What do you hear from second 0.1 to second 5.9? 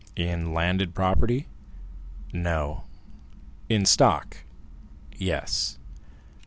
"In landed property?" "No." "In stock?" "Yes."